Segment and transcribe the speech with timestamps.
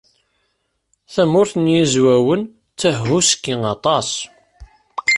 [1.13, 2.41] Tamurt n Yizwawen
[2.79, 4.09] tehhuski aṭas.